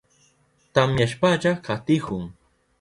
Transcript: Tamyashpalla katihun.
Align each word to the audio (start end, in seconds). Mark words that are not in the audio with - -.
Tamyashpalla 0.73 1.51
katihun. 1.65 2.25